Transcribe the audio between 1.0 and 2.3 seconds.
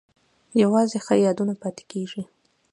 ښه یادونه پاتې کیږي